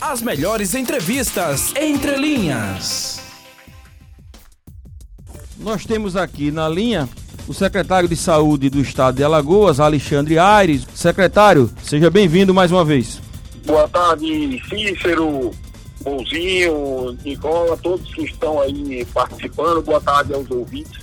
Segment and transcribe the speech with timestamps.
[0.00, 3.20] As melhores entrevistas entre linhas.
[5.58, 7.06] Nós temos aqui na linha
[7.46, 10.86] o secretário de Saúde do Estado de Alagoas, Alexandre Aires.
[10.94, 13.20] Secretário, seja bem-vindo mais uma vez.
[13.66, 15.50] Boa tarde, Cícero,
[16.00, 19.82] Bonzinho, Nicola, todos que estão aí participando.
[19.82, 20.98] Boa tarde aos ouvintes.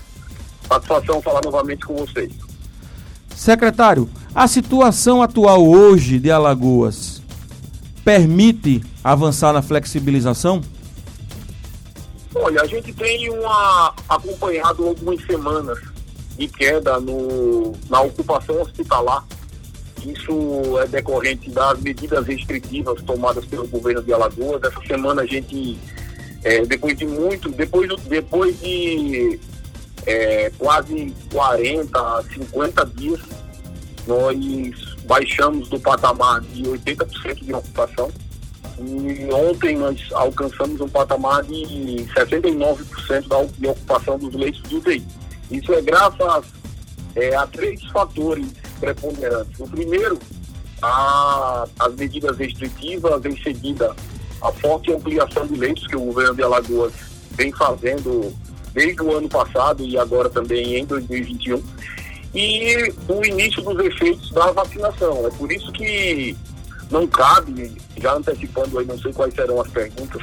[0.68, 2.34] Satisfação falar novamente com vocês.
[3.36, 7.17] Secretário, a situação atual hoje de Alagoas
[8.08, 10.62] permite avançar na flexibilização?
[12.34, 15.78] Olha, a gente tem uma, acompanhado algumas semanas
[16.38, 19.26] de queda no, na ocupação hospitalar.
[20.06, 24.64] Isso é decorrente das medidas restritivas tomadas pelo governo de Alagoas.
[24.64, 25.78] Essa semana a gente,
[26.46, 29.38] é, depois de muito, depois, depois de
[30.06, 33.20] é, quase 40, 50 dias,
[34.08, 38.12] nós baixamos do patamar de 80% de ocupação.
[38.80, 45.08] E ontem nós alcançamos um patamar de 69% da, de ocupação dos leitos de UTI.
[45.50, 46.46] Isso é graças
[47.16, 48.48] é, a três fatores
[48.80, 49.60] preponderantes.
[49.60, 50.20] O primeiro,
[50.82, 53.96] a, as medidas restritivas, em seguida,
[54.42, 56.94] a forte ampliação de leitos que o governo de Alagoas
[57.32, 58.32] vem fazendo
[58.74, 61.64] desde o ano passado e agora também em 2021
[62.34, 65.26] e o início dos efeitos da vacinação.
[65.28, 66.36] É por isso que
[66.92, 70.22] não cabe, já antecipando aí, não sei quais serão as perguntas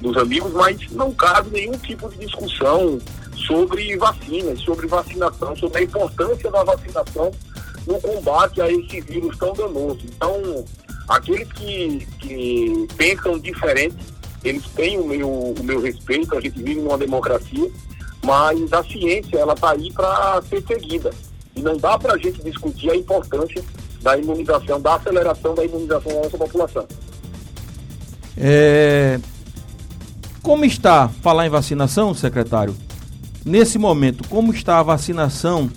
[0.00, 2.98] dos amigos, mas não cabe nenhum tipo de discussão
[3.46, 7.30] sobre vacinas, sobre vacinação, sobre a importância da vacinação
[7.86, 10.00] no combate a esse vírus tão danoso.
[10.04, 10.64] Então,
[11.08, 13.96] aqueles que, que pensam diferente,
[14.44, 17.70] eles têm o meu, o meu respeito, a gente vive numa democracia,
[18.26, 21.10] mas a ciência ela está aí para ser seguida.
[21.54, 23.62] E não dá para a gente discutir a importância
[24.02, 26.86] da imunização, da aceleração da imunização da nossa população.
[28.36, 29.20] É...
[30.42, 32.76] Como está, falar em vacinação, secretário?
[33.44, 35.70] Nesse momento, como está a vacinação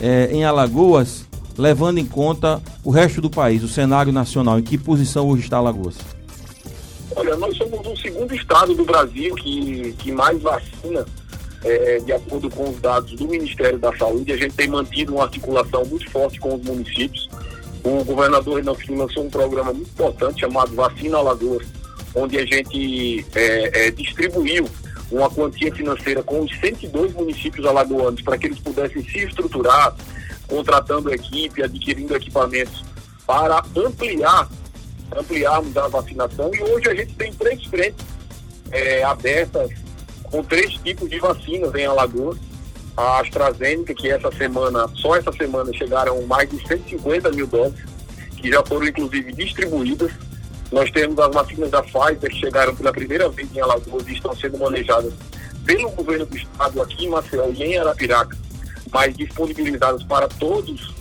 [0.00, 1.24] é, em Alagoas,
[1.56, 4.58] levando em conta o resto do país, o cenário nacional?
[4.58, 5.96] Em que posição hoje está Alagoas?
[7.14, 11.04] Olha, nós somos o segundo estado do Brasil que, que mais vacina
[11.64, 15.24] é, de acordo com os dados do Ministério da Saúde, a gente tem mantido uma
[15.24, 17.28] articulação muito forte com os municípios.
[17.84, 21.66] O governador Renan Filho lançou um programa muito importante chamado Vacina Alagoas,
[22.14, 24.68] onde a gente é, é, distribuiu
[25.10, 29.94] uma quantia financeira com os 102 municípios alagoanos para que eles pudessem se estruturar,
[30.48, 32.82] contratando equipe, adquirindo equipamentos
[33.26, 34.48] para ampliar,
[35.16, 36.50] ampliarmos a vacinação.
[36.54, 38.04] E hoje a gente tem três frentes
[38.70, 39.81] é, abertas
[40.32, 42.38] com três tipos de vacinas em Alagoas.
[42.96, 47.78] A AstraZeneca, que essa semana, só essa semana, chegaram mais de 150 mil doses,
[48.36, 50.10] que já foram inclusive distribuídas.
[50.70, 54.34] Nós temos as vacinas da Pfizer, que chegaram pela primeira vez em Alagoas e estão
[54.34, 55.12] sendo manejadas
[55.64, 58.36] pelo governo do estado aqui em Maceió e em Arapiraca,
[58.90, 60.94] mas disponibilizadas para todos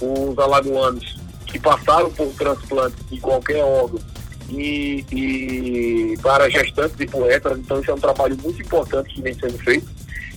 [0.00, 4.00] os alagoanos que passaram por transplante de qualquer órgão
[4.58, 7.58] e, e para gestantes e poetas.
[7.58, 9.86] Então, isso é um trabalho muito importante que vem sendo feito.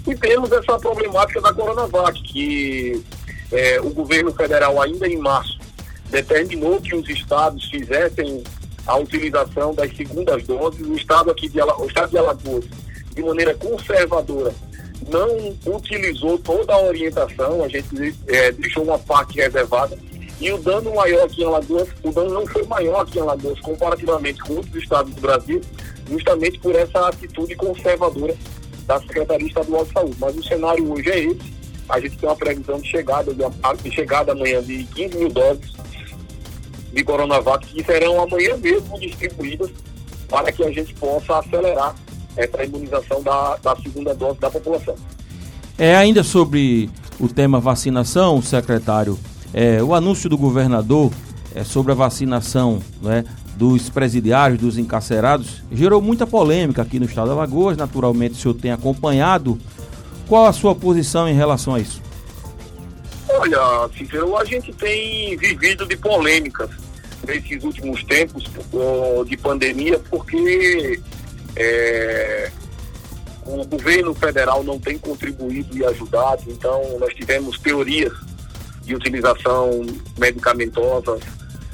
[0.08, 3.04] E temos essa problemática da Coronavac, que
[3.52, 5.60] é, o governo federal, ainda em março,
[6.10, 8.44] determinou que os estados fizessem
[8.86, 10.86] a utilização das segundas doses.
[10.88, 12.66] O estado aqui de, o estado de Alagoas,
[13.14, 14.54] de maneira conservadora,
[15.10, 19.98] não utilizou toda a orientação, a gente é, deixou uma parte reservada
[20.40, 23.60] e o dano maior aqui em Alagoas, o dano não foi maior aqui em Alagoas
[23.60, 25.62] comparativamente com outros estados do Brasil,
[26.10, 28.36] justamente por essa atitude conservadora
[28.86, 30.16] da Secretaria Estadual de Saúde.
[30.20, 31.58] Mas o cenário hoje é esse.
[31.90, 35.74] A gente tem uma previsão de chegada, de chegada amanhã de 15 mil doses
[36.94, 39.72] de Coronavac que serão amanhã mesmo distribuídas
[40.28, 41.96] para que a gente possa acelerar
[42.36, 44.96] essa imunização da, da segunda dose da população.
[45.78, 49.18] É ainda sobre o tema vacinação, secretário.
[49.54, 51.12] É, o anúncio do governador
[51.56, 53.24] é, sobre a vacinação né,
[53.56, 57.78] dos presidiários, dos encarcerados, gerou muita polêmica aqui no estado de Alagoas.
[57.78, 59.58] Naturalmente, o senhor tem acompanhado.
[60.28, 62.02] Qual a sua posição em relação a isso?
[63.30, 66.70] Olha, Cícero, a gente tem vivido de polêmicas
[67.26, 68.44] nesses últimos tempos
[69.26, 71.02] de pandemia, porque
[71.56, 72.52] é,
[73.46, 78.14] o governo federal não tem contribuído e ajudado, então nós tivemos teorias
[78.88, 79.86] de utilização
[80.18, 81.20] medicamentosa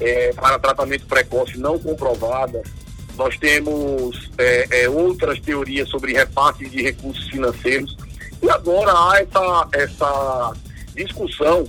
[0.02, 2.68] é, para tratamento precoce não comprovadas.
[3.16, 7.96] Nós temos é, é, outras teorias sobre repasse de recursos financeiros.
[8.42, 10.54] E agora há essa, essa
[10.96, 11.68] discussão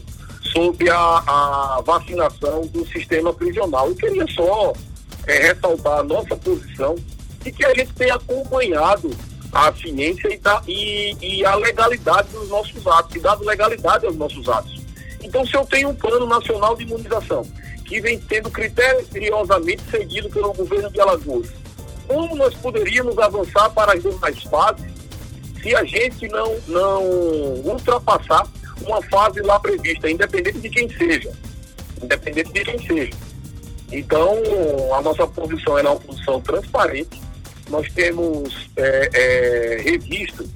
[0.52, 3.88] sobre a, a vacinação do sistema prisional.
[3.88, 4.72] Eu queria só
[5.26, 6.96] é, ressaltar a nossa posição
[7.44, 9.10] e que a gente tem acompanhado
[9.52, 14.16] a ciência e, tá, e, e a legalidade dos nossos atos, e dado legalidade aos
[14.16, 14.73] nossos atos.
[15.24, 17.42] Então, se eu tenho um plano nacional de imunização,
[17.86, 21.48] que vem sendo criteriosamente seguido pelo governo de Alagoas,
[22.06, 24.92] como nós poderíamos avançar para as demais fases
[25.62, 27.02] se a gente não, não
[27.64, 28.46] ultrapassar
[28.82, 31.32] uma fase lá prevista, independente de quem seja.
[32.02, 33.12] Independente de quem seja.
[33.90, 34.36] Então,
[34.94, 37.22] a nossa posição é uma posição transparente.
[37.70, 40.46] Nós temos é, é, revisto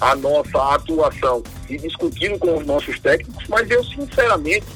[0.00, 4.66] a nossa atuação e discutindo com os nossos técnicos, mas eu, sinceramente,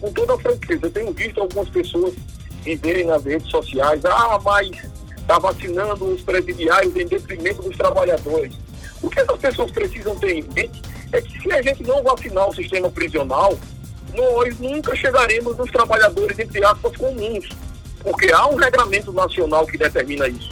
[0.00, 2.14] com toda a franqueza, tenho visto algumas pessoas
[2.62, 4.70] dizerem nas redes sociais, ah, mas
[5.16, 8.54] está vacinando os presidiários em detrimento dos trabalhadores.
[9.02, 12.48] O que essas pessoas precisam ter em mente é que se a gente não vacinar
[12.48, 13.58] o sistema prisional,
[14.14, 17.48] nós nunca chegaremos nos trabalhadores, entre aspas, comuns,
[18.02, 20.50] porque há um regramento nacional que determina isso.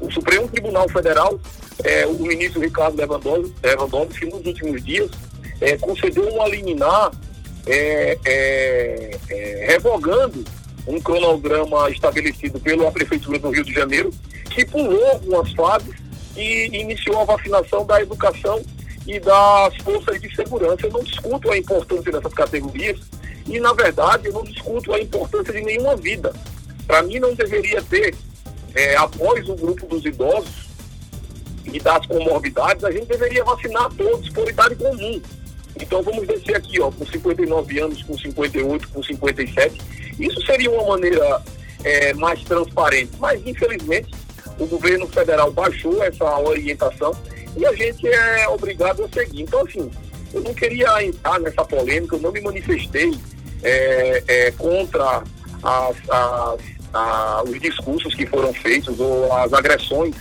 [0.00, 1.38] O Supremo Tribunal Federal,
[1.84, 5.10] é, o ministro Ricardo Lewandowski, nos últimos dias,
[5.60, 7.12] é, concedeu uma liminar
[7.66, 10.44] é, é, é, revogando
[10.86, 14.10] um cronograma estabelecido pela Prefeitura do Rio de Janeiro,
[14.50, 15.94] que pulou algumas fases
[16.36, 18.60] e iniciou a vacinação da educação
[19.06, 20.86] e das forças de segurança.
[20.86, 22.98] Eu não discuto a importância dessas categorias
[23.46, 26.32] e, na verdade, eu não discuto a importância de nenhuma vida.
[26.86, 28.14] Para mim, não deveria ter,
[28.74, 30.61] é, após o grupo dos idosos
[31.64, 35.20] e das comorbidades, a gente deveria vacinar todos por idade comum.
[35.80, 39.80] Então, vamos descer aqui, ó, com 59 anos, com 58, com 57.
[40.18, 41.42] Isso seria uma maneira
[41.84, 44.14] é, mais transparente, mas, infelizmente,
[44.58, 47.14] o governo federal baixou essa orientação
[47.56, 49.42] e a gente é obrigado a seguir.
[49.42, 49.90] Então, assim,
[50.32, 53.12] eu não queria entrar nessa polêmica, eu não me manifestei
[53.62, 55.22] é, é, contra
[55.62, 56.60] as, as,
[56.92, 60.14] a, os discursos que foram feitos ou as agressões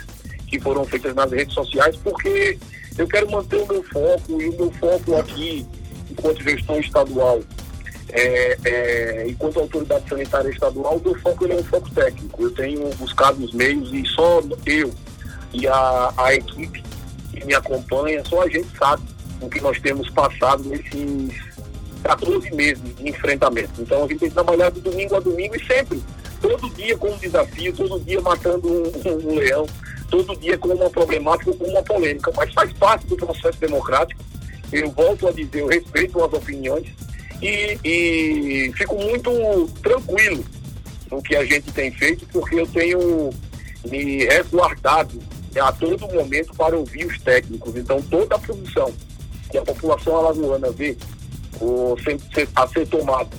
[0.52, 2.58] que foram feitas nas redes sociais, porque
[2.98, 5.66] eu quero manter o meu foco e o meu foco aqui,
[6.10, 7.40] enquanto gestão estadual,
[8.10, 12.44] é, é, enquanto autoridade sanitária estadual, o meu foco é um foco técnico.
[12.44, 14.94] Eu tenho buscado os meios e só eu
[15.54, 16.84] e a, a equipe
[17.32, 19.04] que me acompanha, só a gente sabe
[19.40, 21.32] o que nós temos passado nesses
[22.04, 23.82] 14 meses de enfrentamento.
[23.82, 26.02] Então a gente tem trabalhado domingo a domingo e sempre,
[26.42, 29.66] todo dia com um desafio, todo dia matando um, um leão,
[30.10, 34.22] todo dia com uma problemática ou com uma polêmica, mas faz parte do processo democrático.
[34.72, 36.88] Eu volto a dizer, eu respeito as opiniões
[37.42, 40.44] e, e fico muito tranquilo
[41.10, 43.30] no que a gente tem feito, porque eu tenho
[43.86, 45.20] me resguardado
[45.60, 47.76] a todo momento para ouvir os técnicos.
[47.76, 48.94] Então, toda a produção
[49.50, 50.96] que a população alagoana vê
[51.60, 53.30] o, ser, a ser tomada,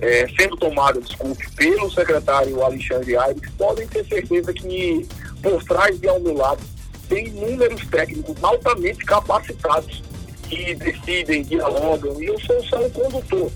[0.00, 5.06] é, sendo tomada, desculpe, pelo secretário Alexandre Aires, podem ter certeza que
[5.42, 6.60] por trás de meu lado
[7.08, 10.02] tem inúmeros técnicos altamente capacitados
[10.48, 13.50] que decidem, dialogam, e eu sou só um condutor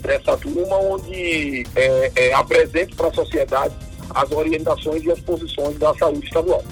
[0.00, 3.74] dessa turma onde é, é, apresento para a sociedade
[4.10, 6.64] as orientações e as posições da saúde estadual.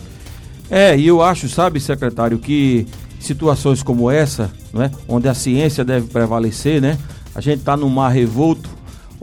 [0.70, 2.86] É, e eu acho, sabe, secretário, que
[3.20, 6.98] situações como essa, né, onde a ciência deve prevalecer, né?
[7.34, 8.70] A gente está num mar revolto,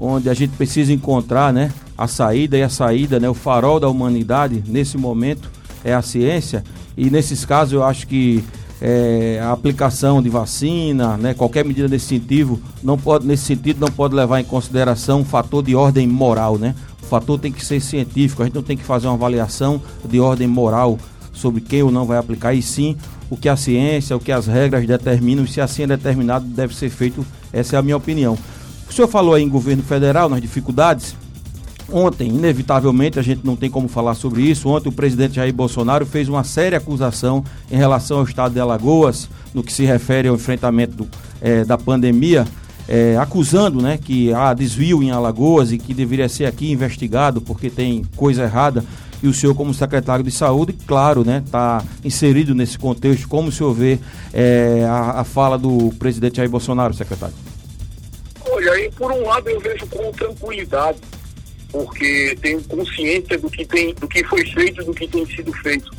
[0.04, 3.88] onde a gente precisa encontrar, né, a saída e a saída, né, o farol da
[3.88, 5.50] humanidade nesse momento
[5.84, 6.64] é a ciência.
[6.98, 8.44] E nesses casos eu acho que
[8.82, 13.88] é, a aplicação de vacina, né, qualquer medida nesse sentido, não pode, nesse sentido não
[13.88, 16.76] pode levar em consideração um fator de ordem moral, né?
[17.02, 20.20] O fator tem que ser científico, a gente não tem que fazer uma avaliação de
[20.20, 20.98] ordem moral
[21.32, 22.98] sobre quem ou não vai aplicar, e sim
[23.30, 26.76] o que a ciência, o que as regras determinam, e se assim é determinado, deve
[26.76, 27.26] ser feito.
[27.52, 28.38] Essa é a minha opinião.
[28.94, 31.16] O senhor falou aí em governo federal, nas dificuldades.
[31.92, 34.70] Ontem, inevitavelmente, a gente não tem como falar sobre isso.
[34.70, 39.28] Ontem, o presidente Jair Bolsonaro fez uma séria acusação em relação ao estado de Alagoas,
[39.52, 41.08] no que se refere ao enfrentamento do,
[41.42, 42.46] é, da pandemia,
[42.88, 47.72] é, acusando né, que há desvio em Alagoas e que deveria ser aqui investigado porque
[47.72, 48.86] tem coisa errada
[49.24, 53.28] e o senhor como secretário de saúde, claro, né, está inserido nesse contexto.
[53.28, 53.98] Como o senhor vê
[54.32, 57.53] é, a, a, fala do presidente Jair Bolsonaro, secretário?
[58.54, 61.00] Olha, aí por um lado eu vejo com tranquilidade,
[61.72, 65.90] porque tenho consciência do que, tem, do que foi feito, do que tem sido feito.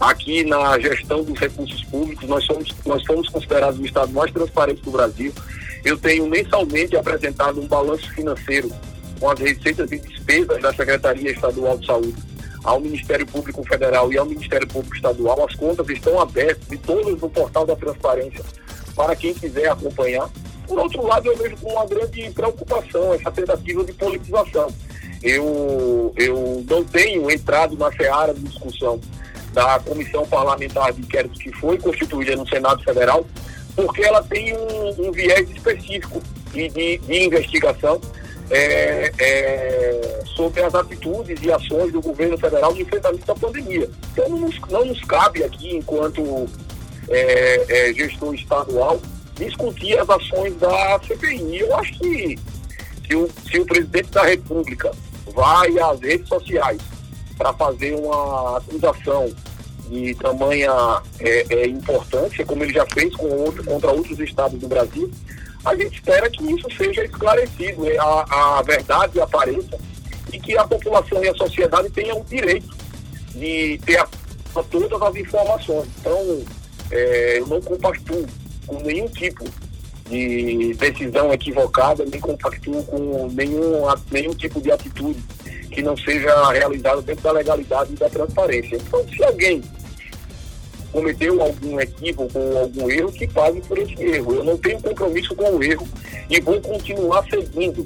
[0.00, 4.82] Aqui na gestão dos recursos públicos, nós somos, nós somos considerados o estado mais transparente
[4.82, 5.32] do Brasil.
[5.84, 8.72] Eu tenho mensalmente apresentado um balanço financeiro
[9.20, 12.16] com as receitas e despesas da Secretaria Estadual de Saúde
[12.64, 15.46] ao Ministério Público Federal e ao Ministério Público Estadual.
[15.46, 18.44] As contas estão abertas e todas no portal da transparência
[18.96, 20.28] para quem quiser acompanhar.
[20.70, 24.72] Por outro lado, eu vejo com uma grande preocupação essa tentativa de politização.
[25.20, 29.00] eu, eu não tenho entrado na seara de discussão
[29.52, 33.26] da comissão parlamentar de inquérito que foi constituída no Senado Federal,
[33.74, 36.22] porque ela tem um, um viés específico
[36.52, 38.00] de, de, de investigação
[38.48, 43.90] é, é, sobre as atitudes e ações do governo federal no enfrentamento da pandemia.
[44.12, 46.46] Então não nos, não nos cabe aqui, enquanto
[47.08, 49.00] é, é gestor estadual,
[49.44, 51.60] discutir as ações da CPI.
[51.60, 52.38] Eu acho que
[53.06, 54.92] se o, se o presidente da República
[55.34, 56.80] vai às redes sociais
[57.36, 59.32] para fazer uma acusação
[59.88, 60.72] de tamanha
[61.18, 65.10] é, é, importância, como ele já fez com outro, contra outros estados do Brasil,
[65.64, 67.96] a gente espera que isso seja esclarecido, né?
[67.98, 69.78] a, a verdade apareça
[70.32, 72.68] e que a população e a sociedade tenham o direito
[73.34, 74.08] de ter a,
[74.56, 75.88] a todas as informações.
[75.98, 76.44] Então,
[76.90, 78.26] é, eu não compactuo
[78.70, 79.44] com nenhum tipo
[80.08, 85.20] de decisão equivocada, nem compactuo com nenhum, nenhum tipo de atitude
[85.70, 88.76] que não seja realizada dentro da legalidade e da transparência.
[88.76, 89.62] Então, se alguém
[90.92, 94.34] cometeu algum equívoco ou algum erro, que pague por esse erro.
[94.34, 95.86] Eu não tenho compromisso com o erro
[96.28, 97.84] e vou continuar seguindo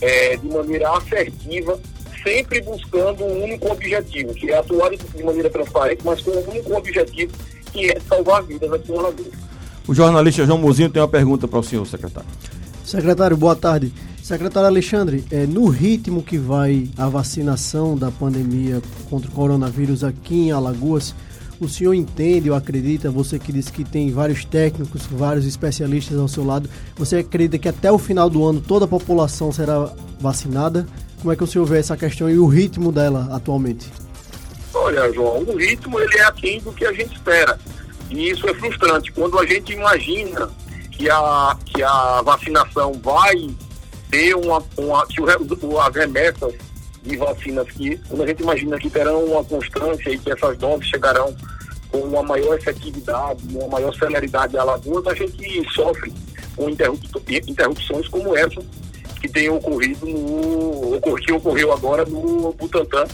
[0.00, 1.80] é, de maneira assertiva,
[2.22, 6.76] sempre buscando um único objetivo, que é atuar de maneira transparente, mas com um único
[6.76, 7.32] objetivo,
[7.72, 9.53] que é salvar vidas aqui no Alagoas.
[9.86, 12.28] O jornalista João Mozinho tem uma pergunta para o senhor, secretário.
[12.84, 13.92] Secretário, boa tarde.
[14.22, 20.46] Secretário Alexandre, é, no ritmo que vai a vacinação da pandemia contra o coronavírus aqui
[20.46, 21.14] em Alagoas,
[21.60, 26.28] o senhor entende ou acredita, você que disse que tem vários técnicos, vários especialistas ao
[26.28, 30.86] seu lado, você acredita que até o final do ano toda a população será vacinada?
[31.20, 33.92] Como é que o senhor vê essa questão e o ritmo dela atualmente?
[34.72, 37.58] Olha, João, o ritmo ele é aquém do que a gente espera.
[38.10, 39.12] E isso é frustrante.
[39.12, 40.50] Quando a gente imagina
[40.90, 43.50] que a, que a vacinação vai
[44.10, 46.54] ter uma, uma que o, as remessas
[47.02, 50.88] de vacinas que, quando a gente imagina que terão uma constância e que essas doses
[50.88, 51.34] chegarão
[51.90, 56.12] com uma maior efetividade, uma maior celeridade a Alagoas, a gente sofre
[56.56, 58.60] com interrupções como essa
[59.20, 63.06] que tem ocorrido no que ocorreu agora no Butantan,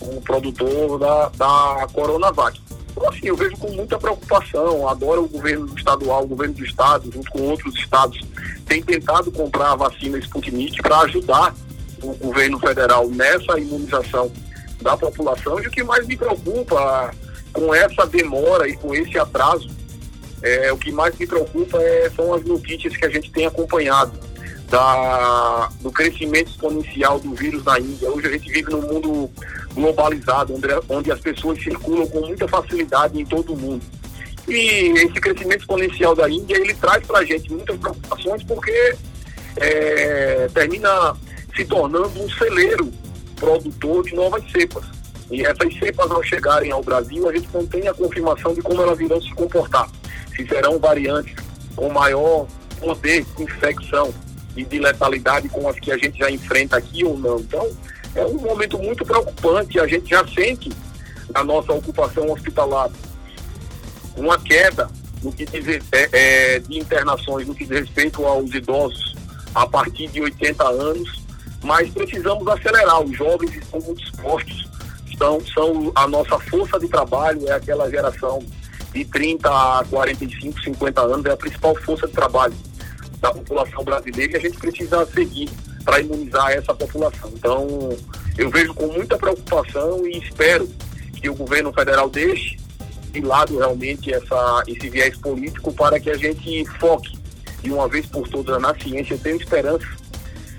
[0.00, 2.60] o produtor da, da Coronavac.
[2.92, 4.88] Então, assim, eu vejo com muita preocupação.
[4.88, 8.20] Agora o governo estadual, o governo do estado, junto com outros estados,
[8.66, 11.54] tem tentado comprar a vacina Sputnik para ajudar
[12.02, 14.30] o governo federal nessa imunização
[14.80, 15.60] da população.
[15.60, 17.14] E o que mais me preocupa
[17.52, 19.68] com essa demora e com esse atraso,
[20.42, 24.12] é, o que mais me preocupa é, são as notícias que a gente tem acompanhado
[24.72, 28.10] da, do crescimento exponencial do vírus na Índia.
[28.10, 29.30] Hoje a gente vive num mundo
[29.74, 33.84] globalizado, onde, onde as pessoas circulam com muita facilidade em todo o mundo.
[34.48, 38.94] E esse crescimento exponencial da Índia, ele traz para a gente muitas preocupações, porque
[39.56, 41.14] é, termina
[41.54, 42.90] se tornando um celeiro
[43.36, 44.84] produtor de novas cepas.
[45.30, 48.80] E essas cepas, ao chegarem ao Brasil, a gente não tem a confirmação de como
[48.80, 49.86] elas irão se comportar.
[50.34, 51.34] Se serão variantes
[51.76, 52.46] com maior
[52.80, 54.12] poder de infecção
[54.56, 57.38] e de letalidade com as que a gente já enfrenta aqui ou não.
[57.38, 57.70] Então,
[58.14, 59.80] é um momento muito preocupante.
[59.80, 60.70] A gente já sente
[61.32, 62.90] na nossa ocupação hospitalar
[64.16, 64.90] uma queda
[65.22, 69.14] no que diz, é, é, de internações no que diz respeito aos idosos
[69.54, 71.22] a partir de 80 anos,
[71.62, 73.00] mas precisamos acelerar.
[73.02, 74.68] Os jovens estão muito expostos,
[75.08, 78.40] estão, são a nossa força de trabalho, é aquela geração
[78.92, 82.54] de 30 a 45, 50 anos, é a principal força de trabalho
[83.22, 85.48] da população brasileira e a gente precisa seguir
[85.84, 87.30] para imunizar essa população.
[87.34, 87.96] Então,
[88.36, 90.68] eu vejo com muita preocupação e espero
[91.14, 92.56] que o governo federal deixe
[93.12, 97.16] de lado realmente essa, esse viés político para que a gente foque
[97.62, 99.14] de uma vez por todas na ciência.
[99.14, 99.86] Eu tenho esperança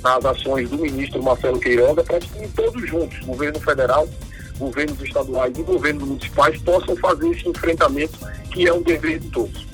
[0.02, 4.08] nas ações do ministro Marcelo Queiroga para que todos juntos, governo federal,
[4.58, 8.18] governos estaduais e governos municipais, possam fazer esse enfrentamento
[8.52, 9.73] que é um dever de todos.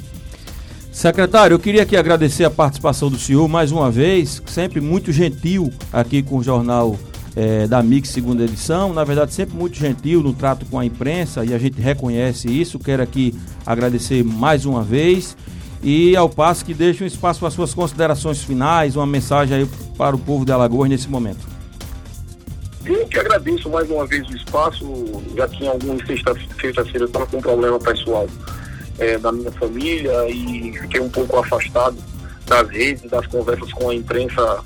[0.99, 5.71] Secretário, eu queria aqui agradecer a participação do senhor mais uma vez, sempre muito gentil
[5.93, 6.99] aqui com o jornal
[7.37, 11.45] é, da Mix segunda edição, na verdade sempre muito gentil no trato com a imprensa
[11.45, 12.77] e a gente reconhece isso.
[12.77, 13.33] Quero aqui
[13.65, 15.37] agradecer mais uma vez
[15.81, 19.69] e ao passo que deixe um espaço para as suas considerações finais, uma mensagem aí
[19.97, 21.47] para o povo de Alagoas nesse momento.
[22.83, 24.85] Eu que agradeço mais uma vez o espaço,
[25.33, 28.27] já tinha algumas sexta-feiras estava com um problema pessoal
[28.99, 31.97] é, da minha família e fiquei um pouco afastado
[32.45, 34.63] das redes, das conversas com a imprensa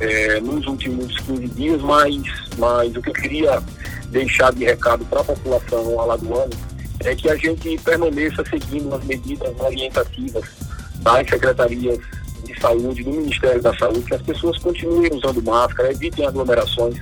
[0.00, 2.22] é, nos últimos 15 dias, mas,
[2.58, 3.62] mas o que eu queria
[4.10, 6.50] deixar de recado para a população alagoana
[7.00, 10.44] é que a gente permaneça seguindo as medidas orientativas
[10.96, 11.98] das secretarias
[12.44, 16.96] de saúde, do Ministério da Saúde, que as pessoas continuem usando máscara, evitem aglomerações,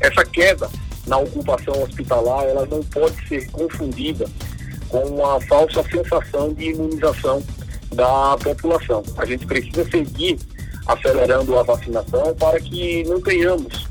[0.00, 0.68] essa queda
[1.06, 4.26] na ocupação hospitalar, ela não pode ser confundida
[4.88, 7.42] com uma falsa sensação de imunização
[7.94, 9.02] da população.
[9.16, 10.38] A gente precisa seguir
[10.86, 13.86] acelerando a vacinação para que não tenhamos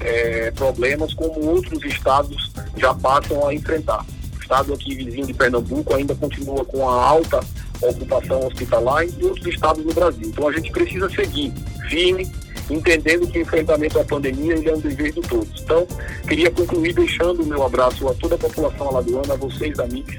[0.00, 4.04] é, problemas como outros estados já passam a enfrentar.
[4.36, 7.40] O estado aqui vizinho de Pernambuco ainda continua com a alta
[7.80, 10.26] ocupação hospitalar e outros estados no Brasil.
[10.26, 11.52] Então a gente precisa seguir
[11.88, 12.30] firme,
[12.70, 15.60] entendendo que o enfrentamento à pandemia ele é um dever de todos.
[15.62, 15.86] Então,
[16.26, 20.16] queria concluir deixando o meu abraço a toda a população alagoana, a vocês, amigos,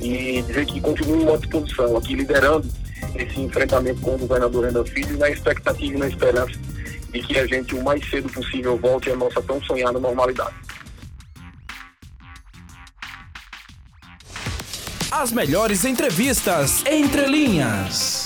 [0.00, 2.68] e dizer que continuo à disposição, aqui liderando
[3.14, 6.58] esse enfrentamento com o governador Renan Filho, na expectativa e na esperança
[7.12, 10.54] de que a gente o mais cedo possível volte à nossa tão sonhada normalidade.
[15.10, 18.17] As melhores entrevistas entre linhas.